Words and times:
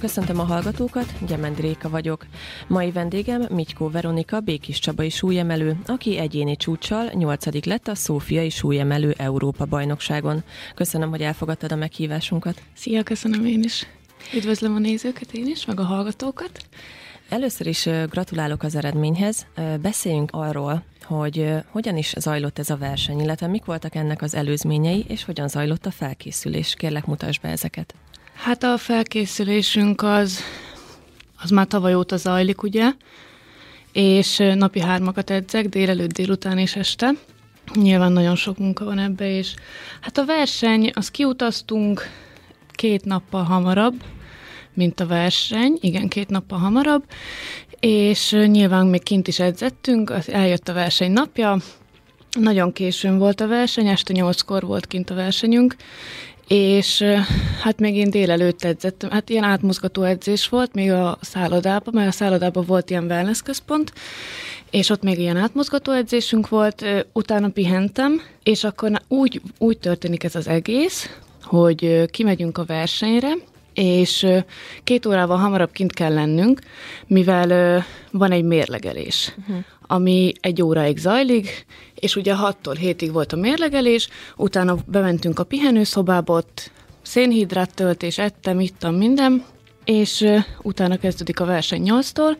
köszöntöm 0.00 0.38
a 0.38 0.42
hallgatókat, 0.44 1.26
Gyemend 1.26 1.60
Réka 1.60 1.88
vagyok. 1.88 2.26
Mai 2.66 2.90
vendégem 2.90 3.46
Mitykó 3.50 3.90
Veronika 3.90 4.40
Békis 4.40 4.78
Csabai 4.78 5.10
súlyemelő, 5.10 5.76
aki 5.86 6.16
egyéni 6.16 6.56
csúcsal 6.56 7.10
8. 7.14 7.64
lett 7.66 7.88
a 7.88 7.94
Szófiai 7.94 8.50
súlyemelő 8.50 9.14
Európa 9.18 9.64
bajnokságon. 9.64 10.42
Köszönöm, 10.74 11.10
hogy 11.10 11.20
elfogadtad 11.22 11.72
a 11.72 11.76
meghívásunkat. 11.76 12.62
Szia, 12.74 13.02
köszönöm 13.02 13.46
én 13.46 13.62
is. 13.62 13.86
Üdvözlöm 14.34 14.74
a 14.74 14.78
nézőket 14.78 15.32
én 15.32 15.46
is, 15.46 15.64
meg 15.64 15.80
a 15.80 15.84
hallgatókat. 15.84 16.50
Először 17.28 17.66
is 17.66 17.88
gratulálok 18.10 18.62
az 18.62 18.74
eredményhez. 18.74 19.46
Beszéljünk 19.80 20.30
arról, 20.32 20.82
hogy 21.04 21.54
hogyan 21.70 21.96
is 21.96 22.14
zajlott 22.18 22.58
ez 22.58 22.70
a 22.70 22.76
verseny, 22.76 23.20
illetve 23.20 23.46
mik 23.46 23.64
voltak 23.64 23.94
ennek 23.94 24.22
az 24.22 24.34
előzményei, 24.34 25.04
és 25.08 25.24
hogyan 25.24 25.48
zajlott 25.48 25.86
a 25.86 25.90
felkészülés. 25.90 26.74
Kérlek, 26.74 27.06
mutasd 27.06 27.40
be 27.42 27.48
ezeket. 27.48 27.94
Hát 28.42 28.62
a 28.62 28.76
felkészülésünk 28.76 30.02
az, 30.02 30.40
az 31.42 31.50
már 31.50 31.66
tavaly 31.66 31.94
óta 31.94 32.16
zajlik, 32.16 32.62
ugye, 32.62 32.90
és 33.92 34.36
napi 34.54 34.80
hármakat 34.80 35.30
edzek, 35.30 35.68
délelőtt, 35.68 36.12
délután 36.12 36.58
és 36.58 36.76
este. 36.76 37.10
Nyilván 37.74 38.12
nagyon 38.12 38.36
sok 38.36 38.58
munka 38.58 38.84
van 38.84 38.98
ebbe, 38.98 39.36
és 39.36 39.54
hát 40.00 40.18
a 40.18 40.24
verseny, 40.24 40.90
az 40.94 41.10
kiutaztunk 41.10 42.02
két 42.72 43.04
nappal 43.04 43.42
hamarabb, 43.42 44.02
mint 44.74 45.00
a 45.00 45.06
verseny, 45.06 45.78
igen, 45.80 46.08
két 46.08 46.28
nappal 46.28 46.58
hamarabb, 46.58 47.04
és 47.80 48.30
nyilván 48.30 48.86
még 48.86 49.02
kint 49.02 49.28
is 49.28 49.38
edzettünk, 49.38 50.12
eljött 50.26 50.68
a 50.68 50.72
verseny 50.72 51.12
napja, 51.12 51.56
nagyon 52.38 52.72
későn 52.72 53.18
volt 53.18 53.40
a 53.40 53.46
verseny, 53.46 53.86
este 53.86 54.12
nyolckor 54.12 54.62
volt 54.62 54.86
kint 54.86 55.10
a 55.10 55.14
versenyünk, 55.14 55.76
és 56.52 57.04
hát 57.62 57.80
még 57.80 57.96
én 57.96 58.10
délelőtt 58.10 58.64
edzettem, 58.64 59.10
hát 59.10 59.28
ilyen 59.28 59.44
átmozgató 59.44 60.02
edzés 60.02 60.48
volt 60.48 60.74
még 60.74 60.90
a 60.90 61.18
szállodában, 61.20 61.94
mert 61.94 62.08
a 62.08 62.12
szállodában 62.12 62.64
volt 62.64 62.90
ilyen 62.90 63.04
wellness 63.04 63.42
központ, 63.42 63.92
és 64.70 64.90
ott 64.90 65.02
még 65.02 65.18
ilyen 65.18 65.36
átmozgató 65.36 65.92
edzésünk 65.92 66.48
volt, 66.48 66.84
utána 67.12 67.48
pihentem, 67.48 68.20
és 68.42 68.64
akkor 68.64 68.90
úgy, 69.08 69.40
úgy 69.58 69.78
történik 69.78 70.24
ez 70.24 70.34
az 70.34 70.48
egész, 70.48 71.16
hogy 71.42 72.10
kimegyünk 72.10 72.58
a 72.58 72.64
versenyre, 72.64 73.32
és 73.80 74.26
két 74.84 75.06
órával 75.06 75.36
hamarabb 75.36 75.72
kint 75.72 75.92
kell 75.92 76.14
lennünk, 76.14 76.60
mivel 77.06 77.84
van 78.10 78.32
egy 78.32 78.44
mérlegelés, 78.44 79.34
uh-huh. 79.38 79.64
ami 79.86 80.32
egy 80.40 80.62
óráig 80.62 80.98
zajlik, 80.98 81.66
és 81.94 82.16
ugye 82.16 82.34
6-tól 82.36 82.76
7-ig 82.80 83.08
volt 83.12 83.32
a 83.32 83.36
mérlegelés, 83.36 84.08
utána 84.36 84.76
bementünk 84.86 85.38
a 85.38 85.44
pihenőszobába, 85.44 86.34
ott 86.34 86.70
szénhidrát 87.02 87.74
töltés, 87.74 88.18
ettem, 88.18 88.60
ittam, 88.60 88.94
minden, 88.94 89.44
és 89.84 90.26
utána 90.62 90.96
kezdődik 90.96 91.40
a 91.40 91.44
verseny 91.44 91.82
8-tól. 91.90 92.36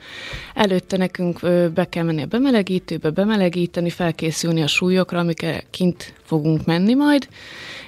Előtte 0.55 0.97
nekünk 0.97 1.41
be 1.75 1.89
kell 1.89 2.05
menni 2.05 2.23
a 2.23 2.27
bemelegítőbe, 2.27 3.11
bemelegíteni, 3.11 3.91
felkészülni 3.91 4.63
a 4.63 4.67
súlyokra, 4.67 5.19
amiket 5.19 5.67
kint 5.71 6.15
fogunk 6.23 6.65
menni 6.65 6.95
majd, 6.95 7.29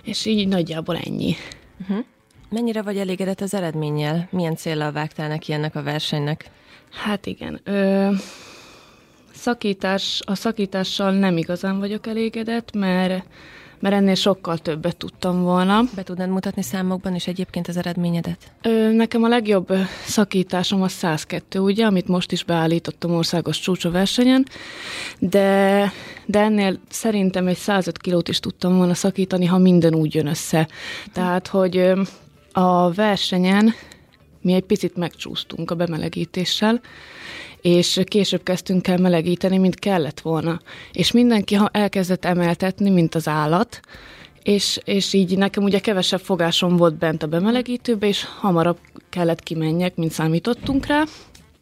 és 0.02 0.26
így 0.26 0.48
nagyjából 0.48 0.96
ennyi. 0.96 1.36
Uh-huh. 1.80 2.04
Mennyire 2.52 2.82
vagy 2.82 2.98
elégedett 2.98 3.40
az 3.40 3.54
eredménnyel? 3.54 4.28
Milyen 4.30 4.56
célral 4.56 4.92
vágtál 4.92 5.28
neki 5.28 5.52
ennek 5.52 5.74
a 5.74 5.82
versenynek? 5.82 6.50
Hát 6.90 7.26
igen. 7.26 7.60
Ö, 7.64 8.08
szakítás, 9.34 10.20
a 10.26 10.34
szakítással 10.34 11.12
nem 11.12 11.36
igazán 11.36 11.78
vagyok 11.78 12.06
elégedett, 12.06 12.72
mert 12.72 13.24
mert 13.80 13.94
ennél 13.94 14.14
sokkal 14.14 14.58
többet 14.58 14.96
tudtam 14.96 15.42
volna. 15.42 15.82
Be 15.94 16.02
tudnád 16.02 16.28
mutatni 16.28 16.62
számokban 16.62 17.14
is 17.14 17.26
egyébként 17.26 17.68
az 17.68 17.76
eredményedet? 17.76 18.52
Ö, 18.62 18.92
nekem 18.92 19.22
a 19.22 19.28
legjobb 19.28 19.72
szakításom 20.06 20.82
a 20.82 20.88
102, 20.88 21.54
ugye, 21.54 21.86
amit 21.86 22.08
most 22.08 22.32
is 22.32 22.44
beállítottam 22.44 23.14
országos 23.14 23.60
csúcsóversenyen, 23.60 24.46
de, 25.18 25.92
de 26.26 26.40
ennél 26.40 26.78
szerintem 26.88 27.46
egy 27.46 27.56
105 27.56 27.98
kilót 27.98 28.28
is 28.28 28.40
tudtam 28.40 28.76
volna 28.76 28.94
szakítani, 28.94 29.46
ha 29.46 29.58
minden 29.58 29.94
úgy 29.94 30.14
jön 30.14 30.26
össze. 30.26 30.68
Tehát, 31.12 31.46
hogy 31.46 31.92
a 32.52 32.92
versenyen 32.92 33.74
mi 34.40 34.52
egy 34.52 34.64
picit 34.64 34.96
megcsúsztunk 34.96 35.70
a 35.70 35.74
bemelegítéssel, 35.74 36.80
és 37.60 38.00
később 38.04 38.42
kezdtünk 38.42 38.88
el 38.88 38.98
melegíteni, 38.98 39.58
mint 39.58 39.78
kellett 39.78 40.20
volna. 40.20 40.60
És 40.92 41.12
mindenki 41.12 41.58
elkezdett 41.70 42.24
emeltetni, 42.24 42.90
mint 42.90 43.14
az 43.14 43.28
állat, 43.28 43.80
és, 44.42 44.80
és 44.84 45.12
így 45.12 45.36
nekem 45.36 45.62
ugye 45.62 45.78
kevesebb 45.78 46.20
fogásom 46.20 46.76
volt 46.76 46.94
bent 46.94 47.22
a 47.22 47.26
bemelegítőbe, 47.26 48.06
és 48.06 48.24
hamarabb 48.24 48.78
kellett 49.08 49.42
kimenjek, 49.42 49.96
mint 49.96 50.12
számítottunk 50.12 50.86
rá, 50.86 51.04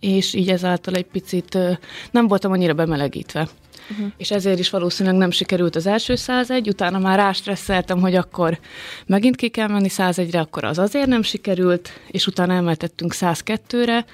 és 0.00 0.34
így 0.34 0.48
ezáltal 0.48 0.94
egy 0.94 1.06
picit 1.06 1.58
nem 2.10 2.28
voltam 2.28 2.52
annyira 2.52 2.74
bemelegítve 2.74 3.48
uh-huh. 3.90 4.12
és 4.16 4.30
ezért 4.30 4.58
is 4.58 4.70
valószínűleg 4.70 5.18
nem 5.18 5.30
sikerült 5.30 5.76
az 5.76 5.86
első 5.86 6.14
101, 6.14 6.68
utána 6.68 6.98
már 6.98 7.18
rástresszeltem, 7.18 8.00
hogy 8.00 8.14
akkor 8.14 8.58
megint 9.06 9.36
ki 9.36 9.48
kell 9.48 9.68
menni 9.68 9.88
101-re, 9.90 10.40
akkor 10.40 10.64
az 10.64 10.78
azért 10.78 11.06
nem 11.06 11.22
sikerült, 11.22 11.90
és 12.10 12.26
utána 12.26 12.52
emeltettünk 12.52 13.14
102-re, 13.16 14.04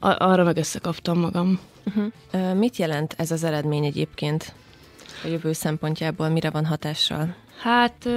arra 0.00 0.44
meg 0.44 0.56
összekaptam 0.56 1.18
magam. 1.18 1.60
Uh-huh. 1.84 2.54
Mit 2.54 2.76
jelent 2.76 3.14
ez 3.16 3.30
az 3.30 3.44
eredmény 3.44 3.84
egyébként 3.84 4.52
a 5.24 5.28
jövő 5.28 5.52
szempontjából? 5.52 6.28
Mire 6.28 6.50
van 6.50 6.66
hatással? 6.66 7.34
Hát 7.62 8.08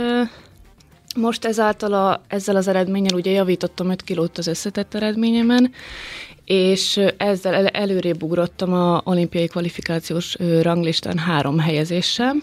most 1.16 1.46
ezáltal 1.46 1.94
a, 1.94 2.22
ezzel 2.28 2.56
az 2.56 2.68
eredménnyel 2.68 3.16
ugye 3.16 3.32
javítottam 3.32 3.90
5 3.90 4.02
kilót 4.02 4.38
az 4.38 4.48
összetett 4.48 4.94
eredményemen, 4.94 5.72
és 6.46 7.00
ezzel 7.18 7.54
el, 7.54 7.68
előrébb 7.68 8.24
ugrottam 8.24 8.74
a 8.74 9.02
olimpiai 9.04 9.48
kvalifikációs 9.48 10.38
ranglistán 10.62 11.18
három 11.18 11.60
helyezéssel. 11.60 12.36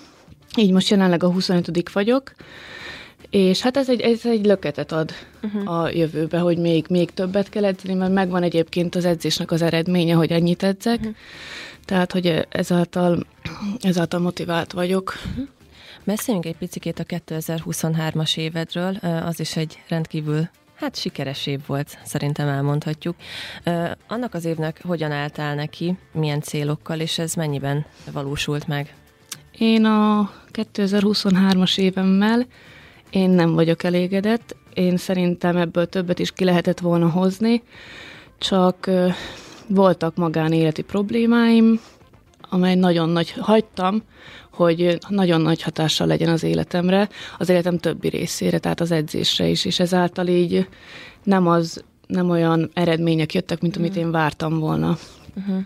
Így 0.57 0.73
most 0.73 0.89
jelenleg 0.89 1.23
a 1.23 1.33
25 1.33 1.91
vagyok, 1.93 2.33
és 3.31 3.61
hát 3.61 3.77
ez 3.77 3.91
egy, 3.91 4.01
ez 4.01 4.27
egy 4.27 4.47
löketet 4.47 4.93
ad 4.93 5.13
uh-huh. 5.43 5.81
a 5.81 5.89
jövőbe, 5.89 6.39
hogy 6.39 6.59
még, 6.59 6.87
még 6.89 7.11
többet 7.11 7.49
kell 7.49 7.65
edzeni, 7.65 7.95
mert 7.95 8.13
megvan 8.13 8.43
egyébként 8.43 8.95
az 8.95 9.05
edzésnek 9.05 9.51
az 9.51 9.63
eredménye, 9.63 10.15
hogy 10.15 10.31
ennyit 10.31 10.63
edzek. 10.63 10.99
Uh-huh. 10.99 11.15
Tehát, 11.85 12.13
hogy 12.13 12.47
ezáltal, 12.49 13.27
ezáltal 13.81 14.21
motivált 14.21 14.73
vagyok. 14.73 15.15
Uh-huh. 15.31 15.49
Beszéljünk 16.05 16.47
egy 16.47 16.57
picit 16.57 16.99
a 16.99 17.05
2023-as 17.05 18.37
évedről, 18.37 18.97
az 19.25 19.41
is 19.41 19.57
egy 19.57 19.83
rendkívül 19.89 20.49
Hát 20.81 20.97
sikeres 20.97 21.47
év 21.47 21.61
volt, 21.67 21.99
szerintem 22.05 22.49
elmondhatjuk. 22.49 23.17
Annak 24.09 24.35
az 24.35 24.45
évnek 24.45 24.81
hogyan 24.83 25.13
álltál 25.13 25.55
neki, 25.55 25.97
milyen 26.13 26.41
célokkal, 26.41 27.01
és 27.01 27.19
ez 27.19 27.35
mennyiben 27.35 27.87
valósult 28.13 28.67
meg? 28.67 28.95
Én 29.59 29.85
a 29.85 30.31
2023-as 30.53 31.79
évemmel 31.79 32.47
én 33.11 33.31
nem 33.31 33.55
vagyok 33.55 33.83
elégedett. 33.83 34.57
Én 34.75 34.97
szerintem 34.97 35.57
ebből 35.57 35.87
többet 35.87 36.19
is 36.19 36.31
ki 36.31 36.45
lehetett 36.45 36.81
volna 36.81 37.09
hozni, 37.11 37.63
csak 38.39 38.91
voltak 39.67 40.17
magánéleti 40.17 40.83
problémáim, 40.83 41.81
amely 42.51 42.75
nagyon 42.75 43.09
nagy 43.09 43.31
hagytam, 43.31 44.03
hogy 44.53 44.99
nagyon 45.09 45.41
nagy 45.41 45.63
hatással 45.63 46.07
legyen 46.07 46.29
az 46.29 46.43
életemre, 46.43 47.09
az 47.39 47.49
életem 47.49 47.79
többi 47.79 48.09
részére, 48.09 48.59
tehát 48.59 48.81
az 48.81 48.91
edzésre 48.91 49.47
is, 49.47 49.65
és 49.65 49.81
ezáltal 49.81 50.27
így 50.27 50.69
nem 51.23 51.47
az, 51.47 51.85
nem 52.07 52.31
olyan 52.31 52.71
eredmények 52.75 53.35
jöttek, 53.35 53.61
mint 53.61 53.77
amit 53.77 53.97
én 53.97 54.11
vártam 54.11 54.59
volna. 54.59 54.99
Uh-huh. 55.37 55.63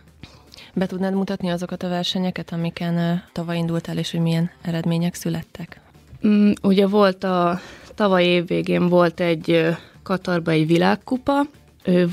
Be 0.74 0.86
tudnád 0.86 1.14
mutatni 1.14 1.50
azokat 1.50 1.82
a 1.82 1.88
versenyeket, 1.88 2.52
amiken 2.52 3.22
tavaly 3.32 3.56
indultál, 3.56 3.98
és 3.98 4.10
hogy 4.10 4.20
milyen 4.20 4.50
eredmények 4.62 5.14
születtek? 5.14 5.80
Mm, 6.26 6.50
ugye 6.62 6.86
volt 6.86 7.24
a 7.24 7.60
tavaly 7.94 8.24
év 8.24 8.46
végén 8.46 8.88
volt 8.88 9.20
egy 9.20 9.76
Katarba 10.02 10.50
egy 10.50 10.66
világkupa, 10.66 11.40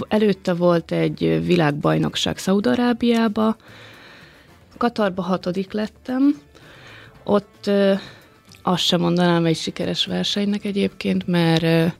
előtte 0.08 0.54
volt 0.54 0.92
egy 0.92 1.46
világbajnokság 1.46 2.38
Szaudarábiába, 2.38 3.56
Katarba 4.82 5.22
hatodik 5.22 5.72
lettem, 5.72 6.42
ott 7.24 7.70
azt 8.62 8.84
sem 8.84 9.00
mondanám 9.02 9.46
egy 9.46 9.58
sikeres 9.58 10.06
versenynek 10.06 10.66
egyébként, 10.66 11.28
mert 11.28 11.94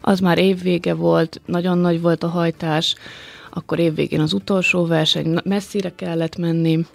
az 0.00 0.20
már 0.20 0.38
évvége 0.38 0.94
volt, 0.94 1.40
nagyon 1.46 1.78
nagy 1.78 2.00
volt 2.00 2.22
a 2.22 2.28
hajtás, 2.28 2.94
akkor 3.50 3.78
évvégén 3.78 4.20
az 4.20 4.32
utolsó 4.32 4.86
verseny, 4.86 5.38
messzire 5.44 5.94
kellett 5.94 6.36
menni. 6.36 6.86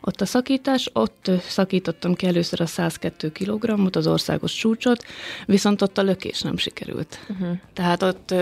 Ott 0.00 0.20
a 0.20 0.26
szakítás, 0.26 0.90
ott 0.92 1.30
szakítottam 1.48 2.14
ki 2.14 2.26
először 2.26 2.60
a 2.60 2.66
102 2.66 3.32
kg 3.32 3.96
az 3.96 4.06
országos 4.06 4.54
csúcsot, 4.54 5.04
viszont 5.46 5.82
ott 5.82 5.98
a 5.98 6.02
lökés 6.02 6.42
nem 6.42 6.56
sikerült. 6.56 7.18
Uh-huh. 7.28 7.56
Tehát 7.72 8.02
ott 8.02 8.34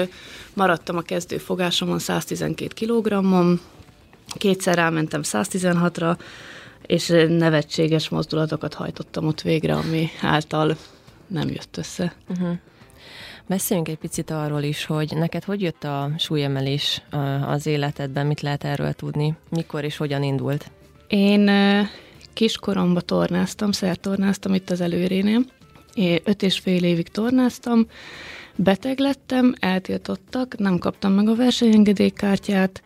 maradtam 0.55 0.97
a 0.97 1.03
kezdő 1.03 1.39
fogásomon 1.39 1.99
112 1.99 2.87
kg 2.87 3.13
kétszer 4.35 4.75
rámentem 4.75 5.21
116-ra, 5.25 6.19
és 6.87 7.13
nevetséges 7.29 8.09
mozdulatokat 8.09 8.75
hajtottam 8.75 9.27
ott 9.27 9.41
végre, 9.41 9.75
ami 9.75 10.09
által 10.23 10.77
nem 11.27 11.49
jött 11.49 11.77
össze. 11.77 12.15
Uh-huh. 12.29 12.57
Beszéljünk 13.47 13.89
egy 13.89 13.97
picit 13.99 14.31
arról 14.31 14.63
is, 14.63 14.85
hogy 14.85 15.13
neked 15.17 15.45
hogy 15.45 15.61
jött 15.61 15.85
a 15.85 16.11
súlyemelés 16.19 17.03
az 17.47 17.67
életedben, 17.67 18.27
mit 18.27 18.41
lehet 18.41 18.65
erről 18.65 18.93
tudni, 18.93 19.35
mikor 19.51 19.85
és 19.85 19.97
hogyan 19.97 20.23
indult? 20.23 20.71
Én 21.09 21.51
kiskoromba 22.33 23.01
tornáztam, 23.01 23.73
szertornáztam 23.73 24.55
itt 24.55 24.71
az 24.71 24.81
előrénél. 24.81 25.41
Én 25.95 26.19
öt 26.25 26.43
és 26.43 26.59
fél 26.59 26.85
évig 26.85 27.09
tornáztam, 27.09 27.87
beteg 28.57 28.99
lettem, 28.99 29.55
eltiltottak, 29.61 30.59
nem 30.59 30.79
kaptam 30.79 31.13
meg 31.13 31.29
a 31.29 31.35
versenyengedélykártyát, 31.35 32.83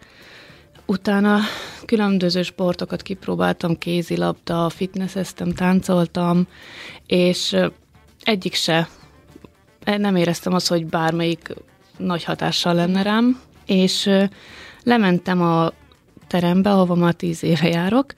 utána 0.91 1.41
különböző 1.85 2.43
sportokat 2.43 3.03
kipróbáltam, 3.03 3.79
kézilabda, 3.79 4.69
fitnesseztem, 4.69 5.53
táncoltam, 5.53 6.47
és 7.07 7.57
egyik 8.23 8.55
se 8.55 8.89
nem 9.85 10.17
éreztem 10.17 10.53
azt, 10.53 10.69
hogy 10.69 10.87
bármelyik 10.87 11.55
nagy 11.97 12.25
hatással 12.25 12.75
lenne 12.75 13.03
rám, 13.03 13.41
és 13.67 14.11
lementem 14.83 15.43
a 15.43 15.73
terembe, 16.27 16.71
ahova 16.71 16.95
már 16.95 17.15
tíz 17.15 17.43
éve 17.43 17.69
járok, 17.69 18.15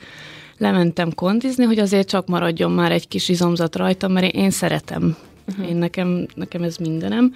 lementem 0.59 1.15
kondizni, 1.15 1.65
hogy 1.65 1.79
azért 1.79 2.09
csak 2.09 2.27
maradjon 2.27 2.71
már 2.71 2.93
egy 2.93 3.09
kis 3.09 3.29
izomzat 3.29 3.77
rajtam, 3.77 4.13
mert 4.13 4.35
én 4.35 4.51
szeretem. 4.51 5.17
Uh-huh. 5.49 5.69
Én 5.69 5.77
nekem, 5.77 6.27
nekem 6.35 6.63
ez 6.63 6.77
mindenem. 6.77 7.35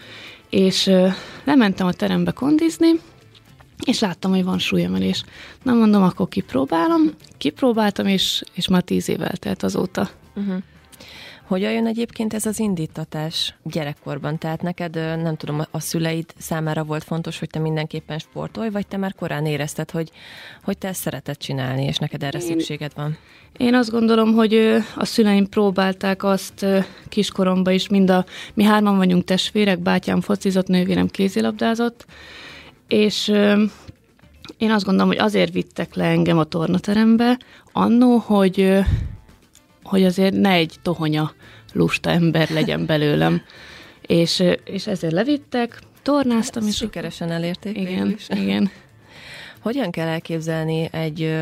És 0.50 0.90
lementem 1.44 1.86
a 1.86 1.92
terembe 1.92 2.31
kondizni, 2.31 2.90
és 3.86 4.00
láttam, 4.00 4.31
hogy 4.31 4.44
van 4.44 4.58
súlyemelés. 4.58 5.25
Na 5.62 5.72
mondom, 5.72 6.02
akkor 6.02 6.28
kipróbálom. 6.28 7.02
Kipróbáltam, 7.38 8.06
és, 8.06 8.42
és 8.52 8.69
már 8.69 8.82
tíz 8.82 9.08
év 9.08 9.22
eltelt 9.22 9.62
azóta. 9.62 10.08
Uh-huh. 10.36 10.62
Hogyan 11.44 11.72
jön 11.72 11.86
egyébként 11.86 12.34
ez 12.34 12.46
az 12.46 12.58
indítatás 12.58 13.54
gyerekkorban? 13.62 14.38
Tehát 14.38 14.62
neked, 14.62 14.94
nem 14.94 15.36
tudom, 15.36 15.62
a 15.70 15.81
szüleid 15.81 16.25
számára 16.38 16.84
volt 16.84 17.04
fontos, 17.04 17.38
hogy 17.38 17.48
te 17.48 17.58
mindenképpen 17.58 18.19
sportolj, 18.19 18.70
vagy 18.70 18.86
te 18.86 18.96
már 18.96 19.14
korán 19.14 19.46
érezted, 19.46 19.90
hogy, 19.90 20.10
hogy 20.62 20.78
te 20.78 20.88
ezt 20.88 21.00
szereted 21.00 21.36
csinálni, 21.36 21.84
és 21.84 21.96
neked 21.96 22.22
erre 22.22 22.38
én, 22.38 22.46
szükséged 22.46 22.92
van? 22.94 23.16
Én 23.56 23.75
azt 23.75 23.90
gondolom, 23.90 24.32
hogy 24.32 24.54
a 24.96 25.04
szüleim 25.04 25.48
próbálták 25.48 26.22
azt 26.25 26.66
kiskoromban 27.08 27.72
is, 27.72 27.88
mind 27.88 28.10
a, 28.10 28.25
mi 28.54 28.62
hárman 28.62 28.96
vagyunk 28.96 29.25
testvérek, 29.25 29.78
bátyám 29.78 30.20
focizott, 30.20 30.66
nővérem 30.66 31.08
kézilabdázott, 31.08 32.06
és 32.88 33.28
én 34.58 34.70
azt 34.70 34.84
gondolom, 34.84 35.08
hogy 35.08 35.19
azért 35.19 35.52
vittek 35.52 35.94
le 35.94 36.04
engem 36.04 36.38
a 36.38 36.44
tornaterembe, 36.44 37.38
annó, 37.72 38.16
hogy 38.16 38.84
hogy 39.82 40.04
azért 40.04 40.34
ne 40.34 40.50
egy 40.50 40.75
tohonya 40.82 41.32
lusta 41.72 42.10
ember 42.10 42.50
legyen 42.50 42.86
belőlem. 42.86 43.42
és, 44.00 44.42
és 44.64 44.86
ezért 44.86 45.12
levittek, 45.12 45.78
tornáztam. 46.02 46.66
És 46.66 46.76
sikeresen 46.76 47.31
elérték 47.31 47.76
Igen, 47.76 48.14
is. 48.16 48.28
igen. 48.28 48.70
Hogyan 49.60 49.90
kell 49.90 50.06
elképzelni 50.06 50.88
egy 50.92 51.36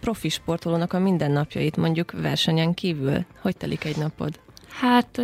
profi 0.00 0.28
sportolónak 0.28 0.92
a 0.92 0.98
mindennapjait, 0.98 1.76
mondjuk 1.76 2.12
versenyen 2.12 2.74
kívül? 2.74 3.24
Hogy 3.40 3.56
telik 3.56 3.84
egy 3.84 3.96
napod? 3.96 4.40
Hát 4.68 5.22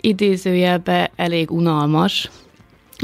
idézőjelbe 0.00 1.10
elég 1.16 1.50
unalmas, 1.50 2.30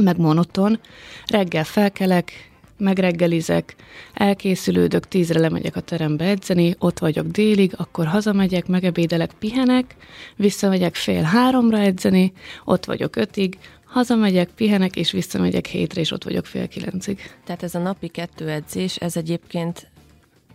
meg 0.03 0.19
monoton. 0.19 0.81
Reggel 1.27 1.65
felkelek, 1.65 2.51
megreggelizek, 2.79 3.75
elkészülődök, 4.15 5.09
tízre 5.09 5.41
lemegyek 5.41 5.77
a 5.77 5.81
terembe 5.81 6.25
edzeni, 6.25 6.75
ott 6.79 6.99
vagyok 6.99 7.27
délig, 7.27 7.73
akkor 7.77 8.07
hazamegyek, 8.07 8.67
megebédelek, 8.67 9.33
pihenek, 9.39 9.97
visszamegyek 10.37 10.95
fél 10.95 11.23
háromra 11.23 11.79
edzeni, 11.79 12.33
ott 12.65 12.85
vagyok 12.85 13.17
ötig, 13.17 13.59
hazamegyek, 13.85 14.49
pihenek, 14.49 14.97
és 14.97 15.11
visszamegyek 15.11 15.67
hétre, 15.67 16.01
és 16.01 16.13
ott 16.13 16.25
vagyok 16.25 16.47
fél 16.47 16.69
kilencig. 16.69 17.21
Tehát 17.45 17.63
ez 17.63 17.75
a 17.75 17.79
napi 17.79 18.09
kettő 18.09 18.49
edzés, 18.49 18.97
ez 18.97 19.17
egyébként 19.17 19.87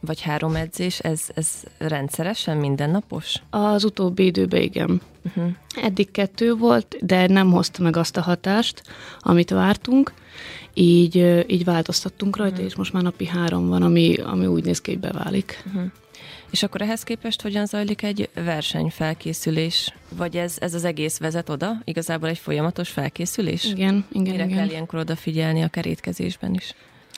vagy 0.05 0.21
három 0.21 0.55
edzés, 0.55 0.99
ez, 0.99 1.21
ez 1.33 1.47
rendszeresen 1.77 2.57
mindennapos? 2.57 3.41
Az 3.49 3.83
utóbbi 3.83 4.25
időben 4.25 4.61
igen. 4.61 5.01
Uh-huh. 5.25 5.51
Eddig 5.81 6.11
kettő 6.11 6.53
volt, 6.53 6.97
de 7.01 7.27
nem 7.27 7.51
hozta 7.51 7.83
meg 7.83 7.97
azt 7.97 8.17
a 8.17 8.21
hatást, 8.21 8.83
amit 9.19 9.49
vártunk, 9.49 10.13
így, 10.73 11.45
így 11.47 11.63
változtattunk 11.63 12.37
rajta, 12.37 12.53
uh-huh. 12.53 12.67
és 12.67 12.75
most 12.75 12.93
már 12.93 13.03
napi 13.03 13.25
három 13.25 13.67
van, 13.67 13.81
ami, 13.81 14.15
ami 14.15 14.45
úgy 14.45 14.63
néz 14.63 14.81
ki, 14.81 14.91
hogy 14.91 14.99
beválik. 14.99 15.63
Uh-huh. 15.67 15.91
És 16.51 16.63
akkor 16.63 16.81
ehhez 16.81 17.03
képest 17.03 17.41
hogyan 17.41 17.65
zajlik 17.65 18.03
egy 18.03 18.29
versenyfelkészülés? 18.33 19.93
Vagy 20.17 20.37
ez, 20.37 20.55
ez 20.59 20.73
az 20.73 20.83
egész 20.83 21.17
vezet 21.17 21.49
oda? 21.49 21.81
Igazából 21.83 22.29
egy 22.29 22.37
folyamatos 22.37 22.89
felkészülés? 22.89 23.65
Igen, 23.65 24.05
igen, 24.11 24.31
Mire 24.31 24.45
igen. 24.45 24.57
kell 24.57 24.67
ilyenkor 24.67 24.99
odafigyelni 24.99 25.61
a 25.63 25.67
kerétkezésben 25.67 26.53
is? 26.53 26.73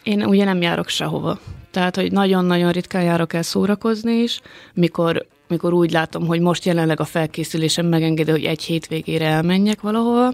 Én 0.06 0.24
ugye 0.24 0.44
nem 0.44 0.62
járok 0.62 0.88
sehova. 0.88 1.40
Tehát, 1.72 1.96
hogy 1.96 2.12
nagyon-nagyon 2.12 2.72
ritkán 2.72 3.04
járok 3.04 3.34
el 3.34 3.42
szórakozni 3.42 4.14
is, 4.14 4.42
mikor, 4.74 5.26
mikor 5.48 5.74
úgy 5.74 5.92
látom, 5.92 6.26
hogy 6.26 6.40
most 6.40 6.66
jelenleg 6.66 7.00
a 7.00 7.06
felkészülésem 7.06 7.86
megengedi, 7.86 8.32
hogy 8.32 8.44
egy 8.44 8.64
hétvégére 8.64 9.26
elmenjek 9.26 9.82
valahova, 9.82 10.34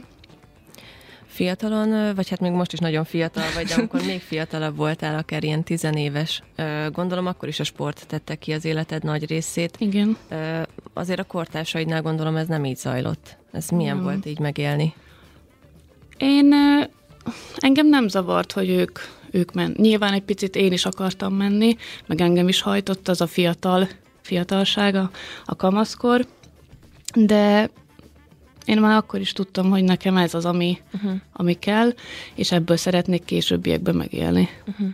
Fiatalon, 1.25 2.15
vagy 2.15 2.29
hát 2.29 2.39
még 2.39 2.51
most 2.51 2.73
is 2.73 2.79
nagyon 2.79 3.03
fiatal 3.03 3.43
vagy, 3.55 3.65
de 3.65 3.73
amikor 3.73 4.01
még 4.05 4.21
fiatalabb 4.21 4.75
voltál, 4.75 5.17
akár 5.17 5.43
ilyen 5.43 5.63
tizenéves, 5.63 6.43
gondolom 6.91 7.25
akkor 7.25 7.47
is 7.47 7.59
a 7.59 7.63
sport 7.63 8.07
tette 8.07 8.35
ki 8.35 8.53
az 8.53 8.65
életed 8.65 9.03
nagy 9.03 9.27
részét. 9.27 9.75
Igen. 9.79 10.17
Azért 10.93 11.19
a 11.19 11.23
kortársaidnál 11.23 12.01
gondolom 12.01 12.35
ez 12.35 12.47
nem 12.47 12.65
így 12.65 12.77
zajlott. 12.77 13.37
Ez 13.51 13.69
milyen 13.69 13.95
nem. 13.95 14.03
volt 14.03 14.25
így 14.25 14.39
megélni? 14.39 14.93
Én 16.17 16.53
engem 17.57 17.87
nem 17.87 18.07
zavart, 18.07 18.51
hogy 18.51 18.69
ők, 18.69 18.99
ők 19.31 19.53
men. 19.53 19.75
Nyilván 19.77 20.13
egy 20.13 20.23
picit 20.23 20.55
én 20.55 20.71
is 20.71 20.85
akartam 20.85 21.33
menni, 21.33 21.75
meg 22.05 22.21
engem 22.21 22.47
is 22.47 22.61
hajtott 22.61 23.07
az 23.07 23.21
a 23.21 23.27
fiatal, 23.27 23.87
fiatalsága, 24.21 25.11
a 25.45 25.55
kamaszkor, 25.55 26.25
de 27.15 27.69
én 28.65 28.79
már 28.79 28.97
akkor 28.97 29.19
is 29.19 29.33
tudtam, 29.33 29.69
hogy 29.69 29.83
nekem 29.83 30.17
ez 30.17 30.33
az, 30.33 30.45
ami, 30.45 30.77
uh-huh. 30.93 31.13
ami 31.33 31.53
kell, 31.53 31.93
és 32.35 32.51
ebből 32.51 32.77
szeretnék 32.77 33.23
későbbiekben 33.25 33.95
megélni. 33.95 34.49
Uh-huh. 34.67 34.87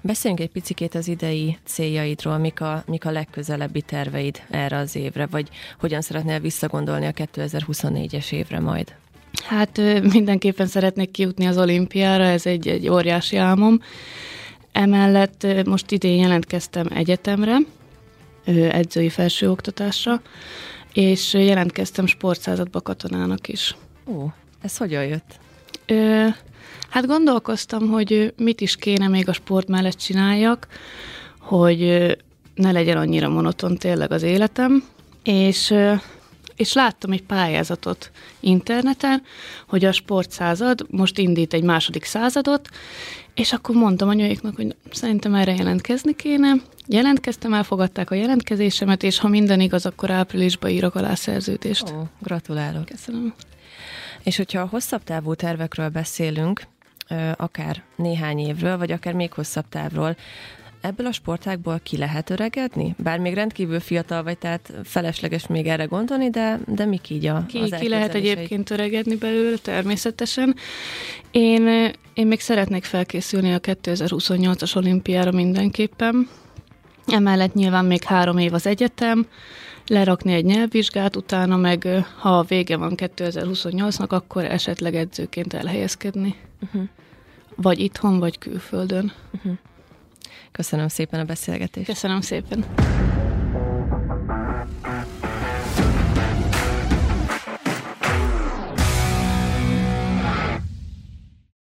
Beszéljünk 0.00 0.42
egy 0.42 0.50
picikét 0.50 0.94
az 0.94 1.08
idei 1.08 1.58
céljaidról, 1.64 2.38
mik 2.38 2.60
a, 2.60 2.82
mik 2.86 3.04
a 3.04 3.10
legközelebbi 3.10 3.82
terveid 3.82 4.42
erre 4.50 4.76
az 4.76 4.96
évre, 4.96 5.26
vagy 5.26 5.48
hogyan 5.80 6.00
szeretnél 6.00 6.40
visszagondolni 6.40 7.06
a 7.06 7.12
2024-es 7.12 8.32
évre 8.32 8.60
majd? 8.60 8.94
Hát 9.48 9.80
mindenképpen 10.12 10.66
szeretnék 10.66 11.10
kijutni 11.10 11.46
az 11.46 11.58
olimpiára, 11.58 12.24
ez 12.24 12.46
egy, 12.46 12.68
egy 12.68 12.88
óriási 12.88 13.36
álmom. 13.36 13.80
Emellett 14.72 15.46
most 15.66 15.90
idén 15.90 16.18
jelentkeztem 16.18 16.86
egyetemre, 16.94 17.56
edzői 18.70 19.08
felsőoktatásra, 19.08 20.20
és 20.92 21.34
jelentkeztem 21.34 22.06
sportszázadba 22.06 22.80
katonának 22.80 23.48
is. 23.48 23.76
Ó, 24.06 24.26
ez 24.60 24.76
hogyan 24.76 25.04
jött? 25.04 25.38
Ö, 25.86 26.26
hát 26.88 27.06
gondolkoztam, 27.06 27.88
hogy 27.88 28.34
mit 28.36 28.60
is 28.60 28.76
kéne 28.76 29.08
még 29.08 29.28
a 29.28 29.32
sport 29.32 29.68
mellett 29.68 29.96
csináljak, 29.96 30.66
hogy 31.40 31.80
ne 32.54 32.72
legyen 32.72 32.96
annyira 32.96 33.28
monoton 33.28 33.76
tényleg 33.76 34.12
az 34.12 34.22
életem, 34.22 34.84
és 35.22 35.74
és 36.56 36.72
láttam 36.72 37.12
egy 37.12 37.22
pályázatot 37.22 38.10
interneten, 38.40 39.22
hogy 39.68 39.84
a 39.84 39.92
sportszázad 39.92 40.86
most 40.90 41.18
indít 41.18 41.52
egy 41.52 41.62
második 41.62 42.04
századot, 42.04 42.68
és 43.34 43.52
akkor 43.52 43.74
mondtam 43.74 44.08
anyuéknak, 44.08 44.56
hogy 44.56 44.76
szerintem 44.92 45.34
erre 45.34 45.54
jelentkezni 45.54 46.16
kéne. 46.16 46.52
Jelentkeztem, 46.86 47.54
elfogadták 47.54 48.10
a 48.10 48.14
jelentkezésemet, 48.14 49.02
és 49.02 49.18
ha 49.18 49.28
minden 49.28 49.60
igaz, 49.60 49.86
akkor 49.86 50.10
áprilisban 50.10 50.70
írok 50.70 50.94
alá 50.94 51.14
szerződést. 51.14 51.92
Ó, 51.96 52.02
gratulálok. 52.18 52.84
Köszönöm. 52.84 53.34
És 54.22 54.36
hogyha 54.36 54.60
a 54.60 54.68
hosszabb 54.70 55.04
távú 55.04 55.34
tervekről 55.34 55.88
beszélünk, 55.88 56.62
akár 57.36 57.82
néhány 57.96 58.38
évről, 58.38 58.78
vagy 58.78 58.90
akár 58.90 59.14
még 59.14 59.32
hosszabb 59.32 59.68
távról, 59.68 60.16
ebből 60.86 61.06
a 61.06 61.12
sportákból 61.12 61.80
ki 61.82 61.96
lehet 61.96 62.30
öregedni? 62.30 62.94
Bár 62.98 63.18
még 63.18 63.34
rendkívül 63.34 63.80
fiatal 63.80 64.22
vagy, 64.22 64.38
tehát 64.38 64.72
felesleges 64.84 65.46
még 65.46 65.66
erre 65.66 65.84
gondolni, 65.84 66.30
de, 66.30 66.60
de 66.66 66.84
mik 66.84 67.10
így 67.10 67.26
a, 67.26 67.44
ki, 67.48 67.58
az 67.58 67.74
ki 67.80 67.88
lehet 67.88 68.14
egyébként 68.14 68.70
öregedni 68.70 69.16
belőle, 69.16 69.56
természetesen. 69.56 70.54
Én, 71.30 71.92
én 72.14 72.26
még 72.26 72.40
szeretnék 72.40 72.84
felkészülni 72.84 73.52
a 73.52 73.60
2028-as 73.60 74.76
olimpiára 74.76 75.30
mindenképpen. 75.30 76.28
Emellett 77.06 77.54
nyilván 77.54 77.84
még 77.84 78.02
három 78.02 78.38
év 78.38 78.54
az 78.54 78.66
egyetem, 78.66 79.26
lerakni 79.86 80.32
egy 80.32 80.44
nyelvvizsgát, 80.44 81.16
utána 81.16 81.56
meg, 81.56 81.88
ha 82.18 82.42
vége 82.42 82.76
van 82.76 82.92
2028-nak, 82.96 84.08
akkor 84.08 84.44
esetleg 84.44 84.94
edzőként 84.94 85.52
elhelyezkedni. 85.52 86.34
Uh-huh. 86.62 86.82
Vagy 87.56 87.78
itthon, 87.78 88.18
vagy 88.18 88.38
külföldön. 88.38 89.12
Uh-huh. 89.34 89.56
Köszönöm 90.56 90.88
szépen 90.88 91.20
a 91.20 91.24
beszélgetést. 91.24 91.86
Köszönöm 91.86 92.20
szépen. 92.20 92.64